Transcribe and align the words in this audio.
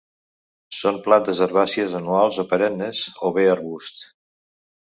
Són 0.77 0.97
plantes 1.07 1.41
herbàcies 1.47 1.93
anuals 2.01 2.39
o 2.45 2.47
perennes, 2.55 3.05
o 3.29 3.33
bé 3.37 3.47
arbusts. 3.55 4.09